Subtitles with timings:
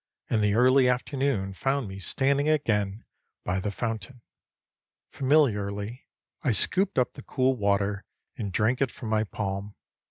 [0.31, 3.05] And the early afternoon found me standing again
[3.45, 4.23] by the fountain.
[5.11, 6.07] Familiarly
[6.41, 8.03] I scooped up the cool water
[8.35, 9.75] and drank it from my palm.